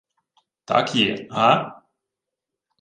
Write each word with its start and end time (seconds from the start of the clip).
—Так 0.65 0.95
є, 0.95 1.27
га? 1.31 1.81